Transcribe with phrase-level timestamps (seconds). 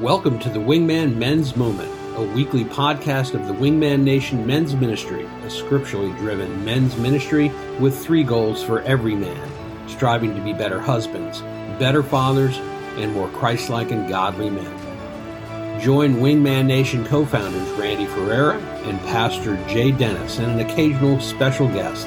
[0.00, 5.26] Welcome to the Wingman Men's Moment, a weekly podcast of the Wingman Nation Men's Ministry,
[5.44, 9.46] a scripturally driven men's ministry with three goals for every man
[9.88, 11.42] striving to be better husbands,
[11.78, 12.56] better fathers,
[12.96, 15.80] and more Christ like and godly men.
[15.82, 21.68] Join Wingman Nation co founders Randy Ferreira and Pastor Jay Dennis and an occasional special
[21.68, 22.06] guest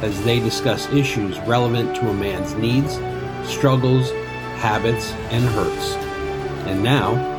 [0.00, 3.00] as they discuss issues relevant to a man's needs,
[3.52, 4.12] struggles,
[4.60, 5.96] habits, and hurts.
[6.68, 7.31] And now,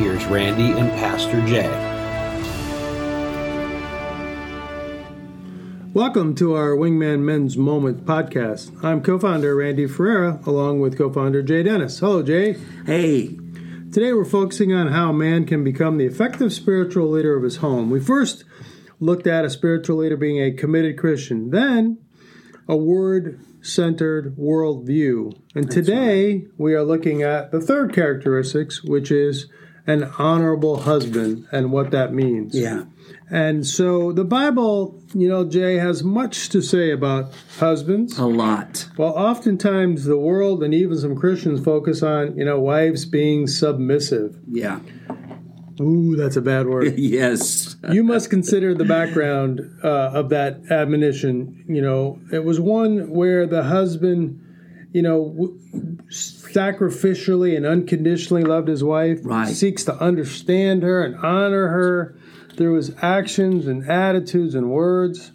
[0.00, 1.68] here's Randy and Pastor Jay.
[5.92, 8.82] Welcome to our Wingman Men's Moment podcast.
[8.82, 11.98] I'm co founder Randy Ferreira, along with co founder Jay Dennis.
[11.98, 12.56] Hello, Jay.
[12.86, 13.38] Hey.
[13.92, 17.90] Today we're focusing on how man can become the effective spiritual leader of his home.
[17.90, 18.44] We first
[19.00, 21.98] looked at a spiritual leader being a committed Christian, then
[22.66, 25.38] a word centered worldview.
[25.54, 26.44] And That's today right.
[26.56, 29.46] we are looking at the third characteristics, which is
[29.86, 32.54] an honorable husband and what that means.
[32.54, 32.84] Yeah.
[33.30, 38.18] And so the Bible, you know, Jay, has much to say about husbands.
[38.18, 38.88] A lot.
[38.96, 44.36] Well, oftentimes the world and even some Christians focus on, you know, wives being submissive.
[44.50, 44.80] Yeah.
[45.80, 46.94] Ooh, that's a bad word.
[46.98, 47.76] yes.
[47.90, 51.64] you must consider the background uh, of that admonition.
[51.68, 54.42] You know, it was one where the husband,
[54.92, 55.98] you know, w-
[56.52, 59.48] sacrificially and unconditionally loved his wife, Right.
[59.48, 62.14] seeks to understand her and honor her
[62.56, 65.32] through his actions and attitudes and words.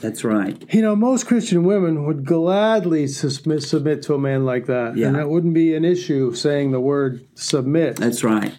[0.00, 0.62] That's right.
[0.72, 4.96] You know, most Christian women would gladly submit, to a man like that.
[4.96, 5.08] Yeah.
[5.08, 7.96] And that wouldn't be an issue saying the word submit.
[7.96, 8.56] That's right.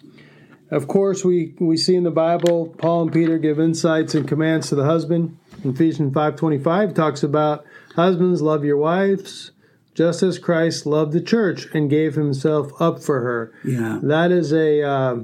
[0.70, 4.68] Of course, we, we see in the Bible, Paul and Peter give insights and commands
[4.68, 5.36] to the husband.
[5.64, 9.50] Ephesians 5.25 talks about, Husbands, love your wives,
[9.94, 13.52] just as Christ loved the church and gave himself up for her.
[13.64, 14.00] Yeah.
[14.02, 15.16] That is a uh,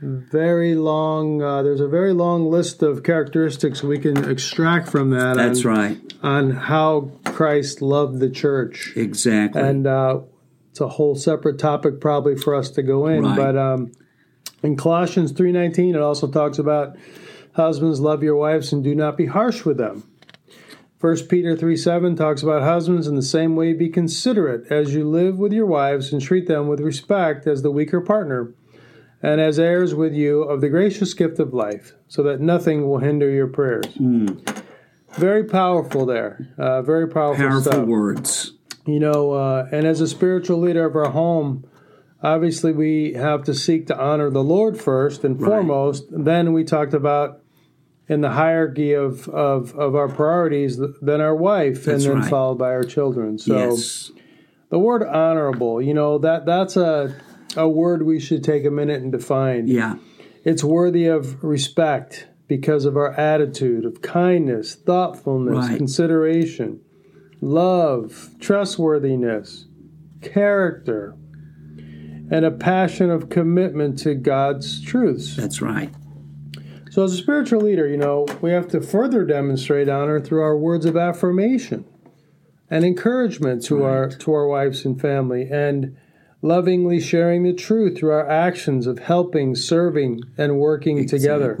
[0.00, 5.36] very long, uh, there's a very long list of characteristics we can extract from that.
[5.36, 6.14] That's on, right.
[6.22, 8.92] On how Christ loved the church.
[8.94, 9.60] Exactly.
[9.60, 10.20] And uh,
[10.70, 13.24] it's a whole separate topic probably for us to go in.
[13.24, 13.36] Right.
[13.36, 13.92] But um,
[14.62, 16.96] in Colossians 3.19, it also talks about
[17.54, 20.08] husbands, love your wives and do not be harsh with them.
[21.00, 25.08] 1 Peter 3 7 talks about husbands in the same way be considerate as you
[25.08, 28.52] live with your wives and treat them with respect as the weaker partner
[29.22, 32.98] and as heirs with you of the gracious gift of life, so that nothing will
[32.98, 33.86] hinder your prayers.
[33.96, 34.62] Mm.
[35.14, 36.48] Very powerful there.
[36.56, 37.86] Uh, very powerful, Powerful stuff.
[37.86, 38.52] words.
[38.86, 41.64] You know, uh, and as a spiritual leader of our home,
[42.22, 45.48] obviously we have to seek to honor the Lord first and Right.
[45.48, 46.06] foremost.
[46.10, 47.40] Then we talked about
[48.08, 52.30] in the hierarchy of, of, of our priorities, then our wife, That's and then right.
[52.30, 53.38] followed by our children.
[53.38, 54.10] So yes.
[54.70, 57.14] the word honorable, you know, that that's a
[57.56, 59.66] a word we should take a minute and define.
[59.66, 59.96] Yeah.
[60.44, 65.76] It's worthy of respect because of our attitude of kindness, thoughtfulness, Right.
[65.76, 66.80] consideration,
[67.40, 69.66] love, trustworthiness,
[70.22, 71.14] character,
[72.30, 75.36] and a passion of commitment to God's truths.
[75.36, 75.90] That's right.
[76.98, 80.58] So, as a spiritual leader, you know, we have to further demonstrate honor through our
[80.58, 81.84] words of affirmation
[82.68, 85.96] and encouragement to our to our wives and family, and
[86.42, 91.56] lovingly sharing the truth through our actions of helping, serving, and working together.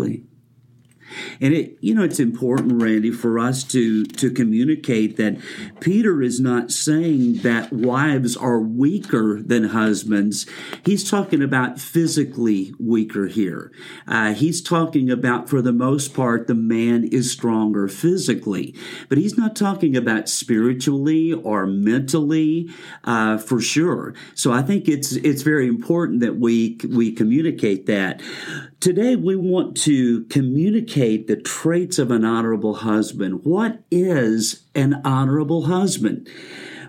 [1.40, 5.38] And it, you know, it's important, Randy, for us to to communicate that
[5.80, 10.46] Peter is not saying that wives are weaker than husbands.
[10.84, 13.72] He's talking about physically weaker here.
[14.06, 18.74] Uh, he's talking about, for the most part, the man is stronger physically,
[19.08, 22.68] but he's not talking about spiritually or mentally,
[23.04, 24.14] uh, for sure.
[24.34, 28.20] So I think it's it's very important that we we communicate that.
[28.80, 33.44] Today we want to communicate the traits of an honorable husband.
[33.44, 36.28] What is an honorable husband?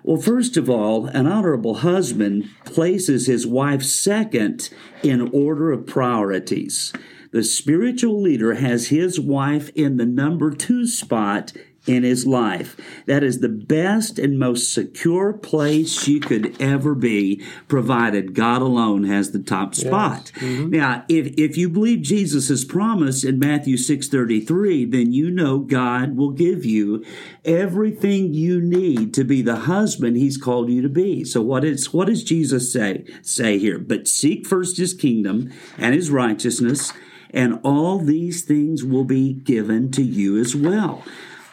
[0.01, 4.71] Well, first of all, an honorable husband places his wife second
[5.03, 6.91] in order of priorities.
[7.31, 11.53] The spiritual leader has his wife in the number two spot
[11.87, 12.77] in his life.
[13.05, 19.05] That is the best and most secure place you could ever be, provided God alone
[19.05, 20.31] has the top spot.
[20.35, 20.69] Mm-hmm.
[20.69, 26.31] Now, if, if you believe Jesus' promise in Matthew 6.33, then you know God will
[26.31, 27.03] give you
[27.45, 31.23] everything you need to be the husband he's called you to be.
[31.23, 33.79] So what is what does Jesus say say here?
[33.79, 36.93] But seek first his kingdom and his righteousness,
[37.31, 41.03] and all these things will be given to you as well.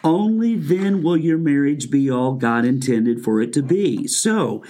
[0.03, 4.07] Only then will your marriage be all God intended for it to be.
[4.07, 4.63] So,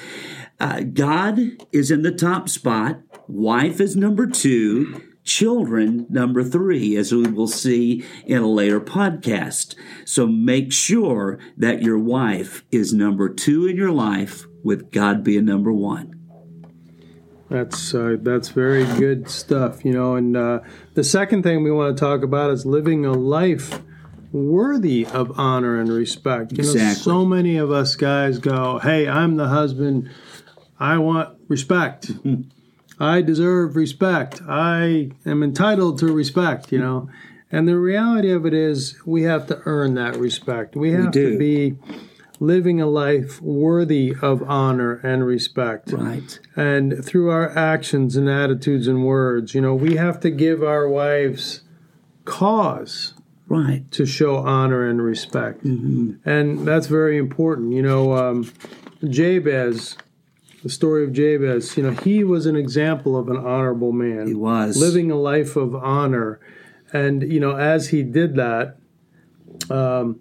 [0.60, 1.40] Uh, God
[1.72, 7.48] is in the top spot, wife is number two, children number three, as we will
[7.48, 9.76] see in a later podcast.
[10.04, 15.46] So make sure that your wife is number two in your life, with God being
[15.46, 16.16] number one.
[17.50, 20.16] That's uh, that's very good stuff, you know.
[20.16, 20.62] And uh,
[20.96, 23.80] the second thing we want to talk about is living a life
[24.32, 26.52] worthy of honor and respect.
[26.52, 26.82] You exactly.
[26.82, 30.10] know, so many of us guys go, "Hey, I'm the husband.
[30.80, 32.12] I want respect.
[33.00, 34.42] I deserve respect.
[34.48, 37.10] I am entitled to respect." You know,
[37.52, 40.76] and the reality of it is, we have to earn that respect.
[40.76, 41.78] We have we to be
[42.40, 45.92] living a life worthy of honor and respect.
[45.92, 46.40] Right.
[46.56, 50.88] And through our actions and attitudes and words, you know, we have to give our
[50.88, 51.62] wives
[52.26, 53.14] cause
[53.50, 55.64] right to show honor and respect.
[55.64, 56.30] Mm-hmm.
[56.30, 57.74] And that's very important.
[57.74, 58.52] You know, um,
[59.08, 59.98] Jabez,
[60.64, 64.28] the story of Jabez, you know, he was an example of an honorable man.
[64.28, 64.78] He was.
[64.78, 66.40] Living a life of honor.
[66.92, 68.78] And, you know, as he did that,
[69.70, 70.20] um,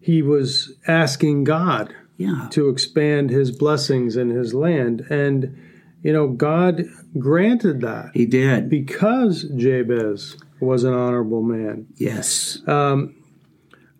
[0.00, 2.48] he was asking God yeah.
[2.50, 5.02] to expand his blessings in his land.
[5.10, 5.56] And,
[6.02, 6.84] you know, God
[7.18, 8.10] granted that.
[8.14, 8.70] He did.
[8.70, 11.86] Because Jabez was an honorable man.
[11.96, 12.58] Yes.
[12.66, 13.16] Um,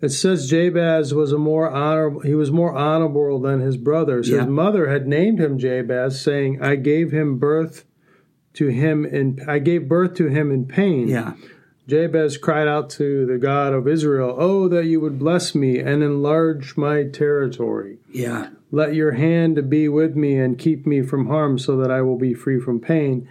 [0.00, 4.28] it says Jabez was a more honorable he was more honorable than his brothers.
[4.28, 4.40] Yeah.
[4.40, 7.84] His mother had named him Jabez, saying, I gave him birth
[8.54, 11.08] to him in I gave birth to him in pain.
[11.08, 11.34] Yeah.
[11.86, 16.02] Jabez cried out to the God of Israel, Oh, that you would bless me and
[16.02, 17.98] enlarge my territory.
[18.12, 18.50] Yeah.
[18.70, 22.18] Let your hand be with me and keep me from harm so that I will
[22.18, 23.28] be free from pain.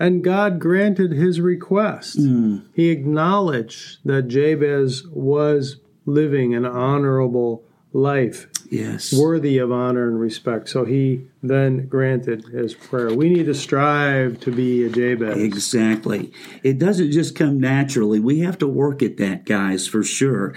[0.00, 2.18] And God granted his request.
[2.18, 2.62] Mm.
[2.72, 5.76] He acknowledged that Jabez was
[6.06, 7.62] living an honorable
[7.92, 9.12] life, Yes.
[9.12, 10.68] worthy of honor and respect.
[10.70, 13.12] So he then granted his prayer.
[13.12, 15.36] We need to strive to be a Jabez.
[15.36, 16.32] Exactly.
[16.62, 18.20] It doesn't just come naturally.
[18.20, 20.54] We have to work at that, guys, for sure.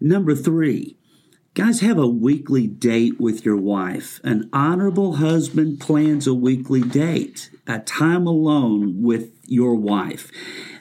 [0.00, 0.96] Number three,
[1.54, 4.20] guys, have a weekly date with your wife.
[4.24, 10.32] An honorable husband plans a weekly date, a time alone with your wife.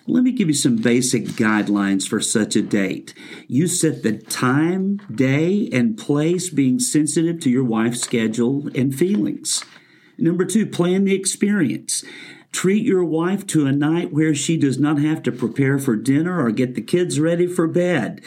[0.07, 3.13] Let me give you some basic guidelines for such a date.
[3.47, 9.63] You set the time, day, and place being sensitive to your wife's schedule and feelings.
[10.17, 12.03] Number two, plan the experience.
[12.53, 16.39] Treat your wife to a night where she does not have to prepare for dinner
[16.39, 18.21] or get the kids ready for bed.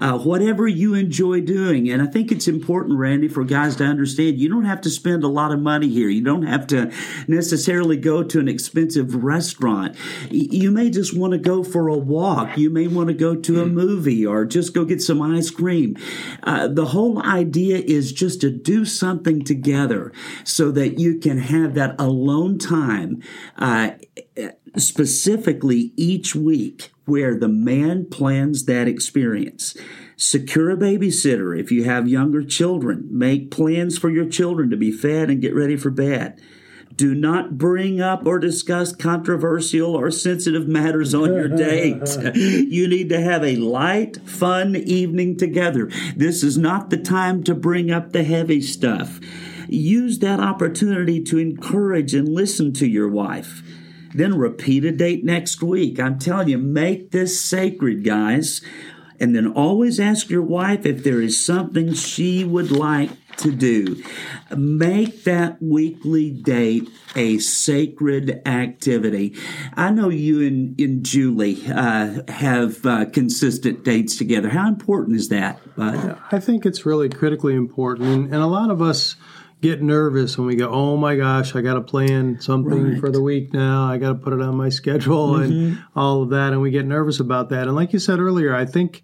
[0.00, 1.90] Uh, whatever you enjoy doing.
[1.90, 5.24] And I think it's important, Randy, for guys to understand you don't have to spend
[5.24, 6.08] a lot of money here.
[6.08, 6.92] You don't have to
[7.26, 9.96] necessarily go to an expensive restaurant.
[10.30, 12.56] You may just want to go for a walk.
[12.56, 15.96] You may want to go to a movie or just go get some ice cream.
[16.44, 20.12] Uh, the whole idea is just to do something together
[20.44, 23.20] so that you can have that alone time.
[23.58, 23.71] Uh,
[24.76, 29.76] specifically each week where the man plans that experience.
[30.16, 33.08] Secure a babysitter if you have younger children.
[33.10, 36.40] Make plans for your children to be fed and get ready for bed.
[36.94, 42.06] Do not bring up or discuss controversial or sensitive matters on your date.
[42.34, 45.90] you need to have a light, fun evening together.
[46.14, 49.18] This is not the time to bring up the heavy stuff.
[49.72, 53.62] Use that opportunity to encourage and listen to your wife.
[54.14, 55.98] Then repeat a date next week.
[55.98, 58.60] I'm telling you, make this sacred, guys.
[59.18, 64.02] And then always ask your wife if there is something she would like to do.
[64.54, 69.34] Make that weekly date a sacred activity.
[69.74, 74.50] I know you and, and Julie uh, have uh, consistent dates together.
[74.50, 76.18] How important is that, Bud?
[76.30, 78.08] I think it's really critically important.
[78.08, 79.16] And, and a lot of us
[79.62, 83.00] get nervous when we go, oh my gosh, I got to plan something Right.
[83.00, 83.84] for the week now.
[83.84, 86.52] I got to put it on my schedule and all of that.
[86.52, 87.68] And we get nervous about that.
[87.68, 89.02] And like you said earlier, I think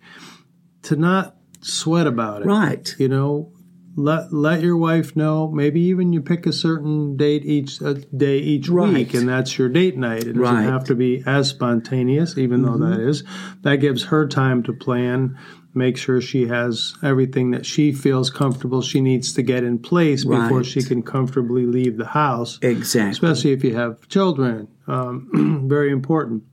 [0.83, 2.47] to not sweat about it.
[2.47, 2.93] Right.
[2.99, 3.53] You know,
[3.97, 5.51] let let your wife know.
[5.51, 8.93] Maybe even you pick a certain date each uh, day each Right.
[8.93, 10.21] week, and that's your date night.
[10.25, 10.63] It doesn't Right.
[10.63, 13.25] have to be as spontaneous, even though that is.
[13.63, 15.37] That gives her time to plan.
[15.75, 20.25] Make sure she has everything that she feels comfortable she needs to get in place
[20.25, 22.59] before she can comfortably leave the house.
[22.63, 23.11] Exactly.
[23.11, 26.45] Especially if you have children, um, very important.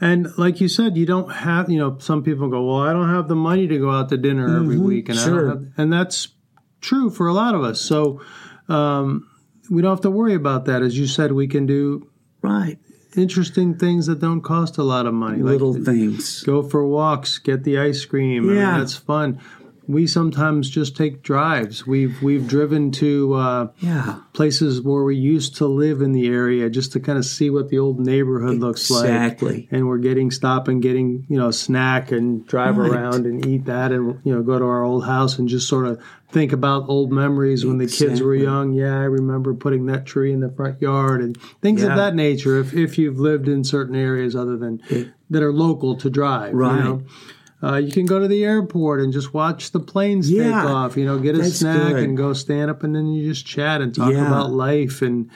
[0.00, 3.08] And like you said, you don't have, you know, some people go, well, I don't
[3.08, 5.08] have the money to go out to dinner every week.
[5.08, 5.40] And, I sure.
[5.40, 6.28] don't have, and that's
[6.80, 7.80] true for a lot of us.
[7.80, 8.22] So
[8.68, 9.28] um,
[9.68, 10.82] we don't have to worry about that.
[10.82, 12.08] As you said, we can do
[12.42, 12.78] Right.
[13.16, 15.42] Interesting things that don't cost a lot of money.
[15.42, 16.42] Little like things.
[16.42, 18.50] go for walks, get the ice cream.
[18.50, 19.40] I mean, that's fun.
[19.88, 21.86] We sometimes just take drives.
[21.86, 24.20] We've we've driven to uh, Yeah.
[24.34, 27.70] places where we used to live in the area just to kind of see what
[27.70, 29.04] the old neighborhood looks like.
[29.04, 29.68] Exactly.
[29.70, 32.90] And we're getting stop and getting you know a snack and drive Right.
[32.92, 35.86] around and eat that and you know go to our old house and just sort
[35.86, 35.98] of
[36.30, 38.74] think about old memories when the kids were young.
[38.74, 41.88] Yeah, I remember putting that tree in the front yard and things Yeah.
[41.92, 42.58] of that nature.
[42.60, 44.82] If if you've lived in certain areas other than
[45.30, 46.76] that are local to drive, Right.
[46.76, 47.02] You know?
[47.60, 50.96] Uh, you can go to the airport and just watch the planes take off.
[50.96, 52.04] You know, get a snack good.
[52.04, 54.26] and go stand up, and then you just chat and talk Yeah.
[54.28, 55.28] about life and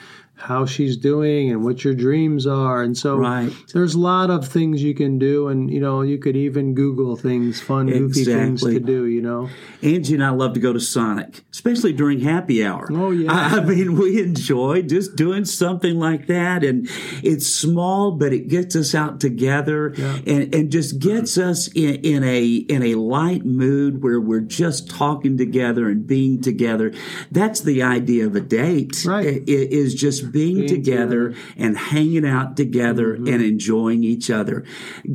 [0.43, 2.83] how she's doing and what your dreams are.
[2.83, 3.49] And so Right.
[3.73, 7.15] there's a lot of things you can do, and you know, you could even Google
[7.15, 8.73] things, fun, goofy things Exactly.
[8.73, 9.05] to do.
[9.05, 9.49] You know,
[9.81, 12.89] Angie and I love to go to Sonic, especially during happy hour.
[12.91, 13.31] Oh, yeah.
[13.31, 16.89] I, I mean, we enjoy just doing something like that, and
[17.23, 19.93] it's small, but it gets us out together,
[20.27, 24.89] and, and just gets us in, in a in a light mood where we're just
[24.89, 26.91] talking together and being together.
[27.31, 29.25] That's the idea of a date, Right.
[29.25, 33.27] i- i- Is just being, together, and hanging out together Mm-hmm.
[33.27, 34.65] and enjoying each other.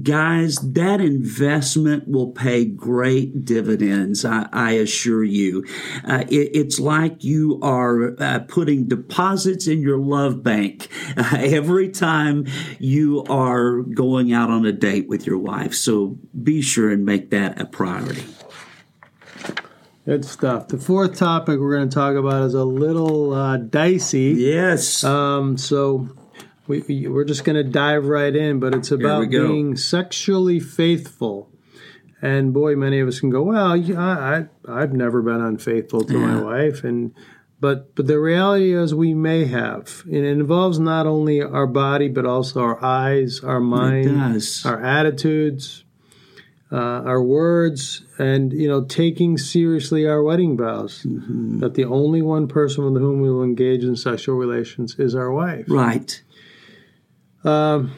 [0.02, 5.64] Guys, that investment will pay great dividends, I, I assure you.
[6.04, 11.88] Uh, it- it's like you are uh, putting deposits in your love bank uh, every
[11.88, 12.46] time
[12.78, 15.74] you are going out on a date with your wife.
[15.74, 18.24] So be sure and make that a priority.
[20.08, 20.68] Good stuff.
[20.68, 24.34] The fourth topic we're going to talk about is a little uh, dicey.
[24.38, 25.04] Yes.
[25.04, 26.08] Um, so
[26.66, 31.50] we, we- we're just going to dive right in, but it's about being sexually faithful.
[32.22, 36.00] And boy, many of us can go, well, yeah, I, I I've never been unfaithful
[36.04, 37.14] to my wife, and
[37.60, 42.08] but but the reality is we may have, and it involves not only our body
[42.08, 44.04] but also our eyes, our mind,
[44.64, 45.84] our attitudes,
[46.70, 51.02] uh, our words, and you know, taking seriously our wedding vows.
[51.04, 51.60] Mm-hmm.
[51.60, 55.32] That the only one person with whom we will engage in sexual relations is our
[55.32, 55.64] wife.
[55.68, 56.22] right.
[57.44, 57.92] Um,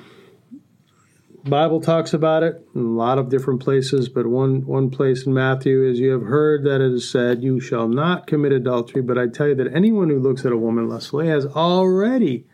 [1.45, 5.33] Bible talks about it in a lot of different places, but one one place in
[5.33, 9.17] Matthew is you have heard that it is said, "You shall not commit adultery." But
[9.17, 12.47] I tell you that anyone who looks at a woman lustfully has already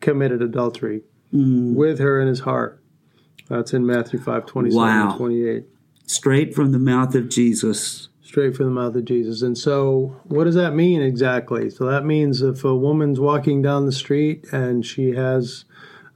[0.00, 1.02] committed adultery
[1.34, 1.74] Mm.
[1.76, 2.79] with her in his heart.
[3.50, 5.16] That's in Matthew five twenty seven Wow.
[5.18, 5.64] twenty eight.
[6.06, 8.06] Straight from the mouth of Jesus.
[8.22, 9.42] straight from the mouth of Jesus.
[9.42, 11.68] And so, what does that mean exactly?
[11.68, 15.64] So, that means if a woman's walking down the street and she has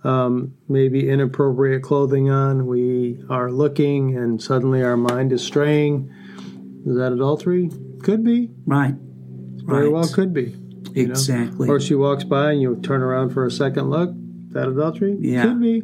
[0.04, 6.08] um, maybe inappropriate clothing on, we are looking and suddenly our mind is straying.
[6.86, 7.70] Is that adultery?
[8.04, 8.50] Could be.
[8.64, 8.94] Right.
[9.64, 9.92] Very Right.
[9.92, 10.54] well could be.
[10.92, 11.10] you know?
[11.12, 11.68] Exactly.
[11.68, 14.14] Or she walks by and you turn around for a second look.
[14.54, 15.16] That adultery?
[15.20, 15.42] Yeah.
[15.44, 15.82] Could be.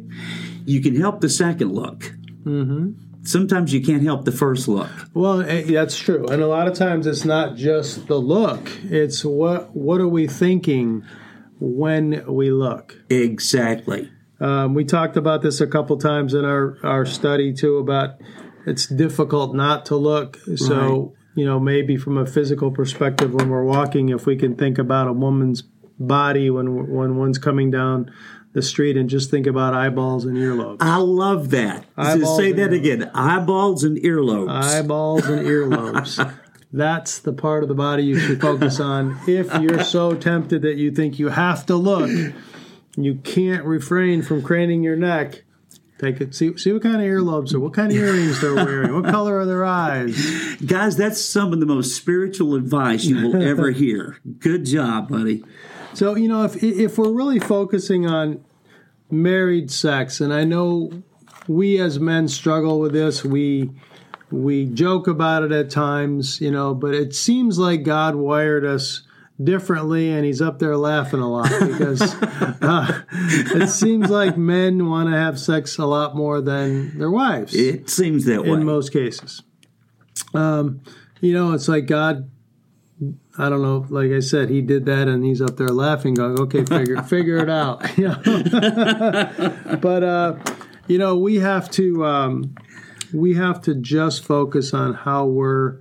[0.65, 2.13] you can help the second look.
[2.43, 2.91] hmm
[3.23, 4.89] Sometimes you can't help the first look.
[5.13, 9.23] Well, eh, that's true, and a lot of times it's not just the look; it's
[9.23, 11.03] what what are we thinking
[11.59, 12.97] when we look.
[13.11, 14.09] Exactly.
[14.39, 18.15] Um, we talked about this a couple times in our our study too about
[18.65, 20.39] it's difficult not to look.
[20.55, 24.79] So you know maybe from a physical perspective when we're walking, if we can think
[24.79, 25.61] about a woman's
[25.99, 28.11] body when when one's coming down
[28.53, 30.77] the street and just think about eyeballs and earlobes.
[30.81, 31.85] I love that.
[31.97, 33.09] Eyeballs say that again.
[33.13, 34.49] Eyeballs and earlobes.
[34.51, 36.37] eyeballs and earlobes.
[36.73, 39.19] That's the part of the body you should focus on.
[39.27, 42.09] If you're so tempted that you think you have to look,
[42.95, 45.43] you can't refrain from craning your neck.
[45.99, 46.33] Take it.
[46.33, 48.93] See, see what kind of earlobes or what kind of earrings they're wearing.
[48.93, 50.17] What color are their eyes?
[50.65, 54.17] Guys, that's some of the most spiritual advice you will ever hear.
[54.39, 55.43] Good job, buddy.
[55.93, 58.43] So you know, if if we're really focusing on
[59.09, 60.91] married sex, and I know
[61.47, 63.69] we as men struggle with this, we
[64.31, 69.01] we joke about it at times, you know, but it seems like God wired us
[69.43, 72.01] differently, and He's up there laughing a lot because
[72.61, 77.53] uh, it seems like men want to have sex a lot more than their wives
[77.53, 78.51] It seems that way.
[78.51, 79.43] in most cases.
[80.33, 80.81] Um,
[81.19, 82.29] you know, it's like God.
[83.37, 83.85] I don't know.
[83.89, 87.37] Like I said, he did that, and he's up there laughing, going, "Okay, figure figure
[87.37, 87.81] it out."
[89.81, 90.35] But uh,
[90.87, 92.55] you know, we have to um,
[93.13, 95.77] we have to just focus on how we're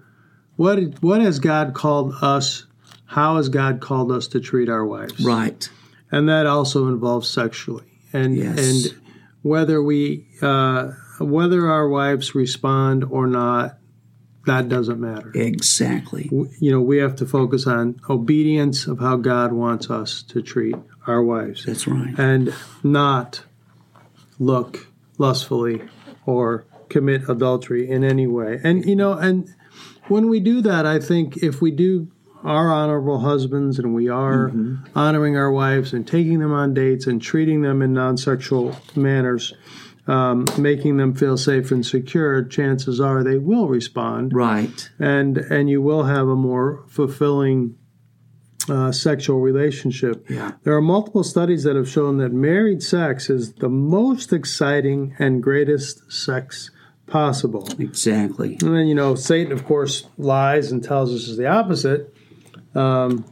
[0.57, 2.67] what what has God called us.
[3.07, 5.19] How has God called us to treat our wives?
[5.25, 5.69] right.
[6.13, 8.59] and that also involves sexually and Yes.
[8.59, 9.01] and
[9.43, 13.79] whether we uh, whether our wives respond or not
[14.47, 16.25] that doesn't matter Exactly.
[16.25, 20.41] W- you know we have to focus on obedience of how god wants us to
[20.43, 22.15] treat our wives That's right.
[22.19, 23.43] and not
[24.39, 24.87] look
[25.19, 25.83] lustfully
[26.27, 29.55] or commit adultery in any way and you know and
[30.09, 32.09] when we do that, I think if we do
[32.43, 34.99] are honorable husbands and we are Mm-hmm.
[34.99, 39.55] honoring our wives and taking them on dates and treating them in non-sexual manners,
[40.11, 44.91] um, making them feel safe and secure, chances are they will respond, Right.
[44.99, 47.77] and and you will have a more fulfilling
[48.69, 50.29] uh, sexual relationship.
[50.29, 50.53] Yeah.
[50.65, 55.43] There are multiple studies that have shown that married sex is the most exciting and
[55.43, 56.71] greatest sex
[57.07, 57.69] possible.
[57.79, 58.59] Exactly.
[58.63, 62.15] And then, you know, Satan, of course, lies and tells us is the opposite.
[62.75, 63.25] Um,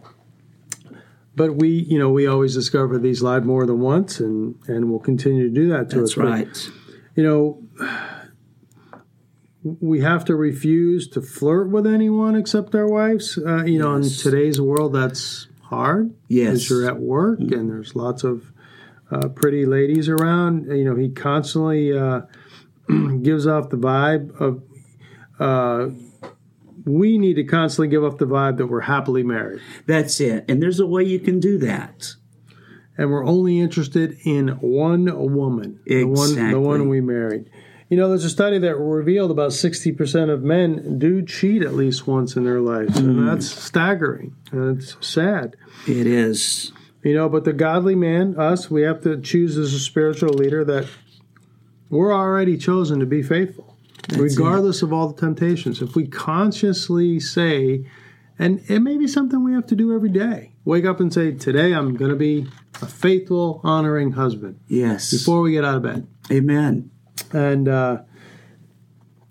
[1.38, 4.98] but we, you know, we always discover these live more than once, and and we'll
[5.00, 6.14] continue to do that to us.
[6.14, 6.70] That's But, right.
[7.16, 7.62] you know,
[9.80, 13.38] we have to refuse to flirt with anyone except our wives.
[13.38, 16.14] Uh, you know, in today's world, that's hard.
[16.28, 16.48] Yes.
[16.50, 18.52] because you're at work and there's lots of
[19.10, 20.66] uh, pretty ladies around.
[20.66, 22.22] You know, he constantly uh,
[23.22, 24.62] gives off the vibe of.
[26.88, 30.44] We need to constantly give off the vibe that we're happily married That's it.
[30.48, 32.14] And there's a way you can do that.
[32.96, 35.04] and we're only interested in one
[35.34, 37.48] woman, the one, the one we married.
[37.90, 42.06] You know, there's a study that revealed about 60% of men do cheat at least
[42.06, 43.10] once in their lives, Hmm.
[43.10, 45.56] and that's staggering and it's sad.
[45.86, 46.72] It is.
[47.04, 50.64] You know, but the godly man, us, we have to choose as a spiritual leader
[50.64, 50.86] that
[51.88, 53.67] we're already chosen to be faithful,
[54.16, 55.82] regardless of all the temptations.
[55.82, 57.84] If we consciously say,
[58.38, 61.32] and it may be something we have to do every day, wake up and say,
[61.32, 62.46] Today I'm going to be
[62.80, 65.10] a faithful, honoring husband Yes.
[65.10, 66.06] before we get out of bed.
[66.30, 66.90] Amen.
[67.32, 68.02] And, uh,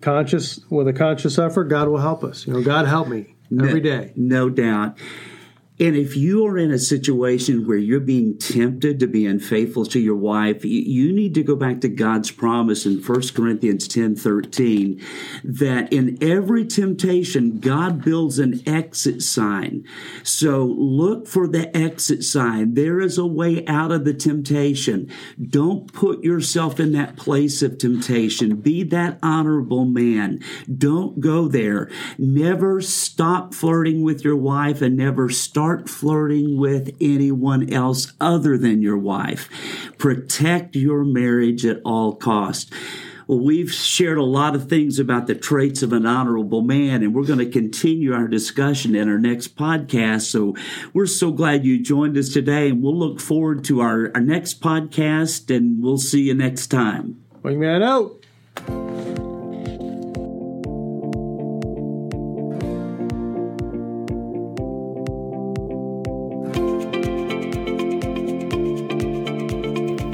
[0.01, 3.81] conscious with a conscious effort god will help us you know god help me every
[3.81, 4.95] day No doubt.
[5.79, 9.99] And if you are in a situation where you're being tempted to be unfaithful to
[9.99, 15.01] your wife, you, need to go back to God's promise in 1 Corinthians 10 13
[15.43, 19.85] that in every temptation, God builds an exit sign.
[20.23, 22.73] So look for the exit sign.
[22.73, 25.11] There is a way out of the temptation.
[25.41, 28.57] Don't put yourself in that place of temptation.
[28.57, 30.39] Be that honorable man.
[30.75, 31.89] Don't go there.
[32.17, 35.29] Never stop flirting with your wife and never
[35.67, 39.49] start flirting with anyone else other than your wife.
[39.97, 42.71] Protect your marriage at all costs.
[43.27, 47.13] Well, we've shared a lot of things about the traits of an honorable man, and
[47.13, 50.21] we're going to continue our discussion in our next podcast.
[50.31, 50.55] So
[50.93, 54.61] we're so glad you joined us today, and we'll look forward to our, our next
[54.61, 57.21] podcast, and we'll see you next time.
[57.43, 58.16] wingman out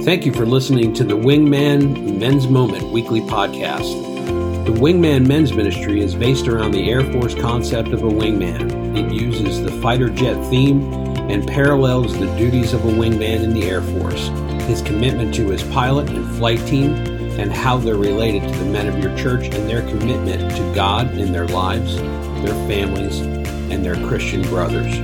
[0.04, 4.66] Thank you for listening to the Wingman Men's Moment weekly podcast.
[4.66, 8.98] The Wingman Men's Ministry is based around the Air Force concept of a wingman.
[8.98, 10.92] It uses the fighter jet theme
[11.32, 14.28] and parallels the duties of a wingman in the Air Force,
[14.68, 16.96] his commitment to his pilot and flight team,
[17.40, 21.14] and how they're related to the men of your church and their commitment to God
[21.18, 24.98] in their lives, their families, and their Christian brothers.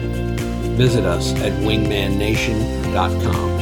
[0.75, 3.58] Visit us at wingmannation.com.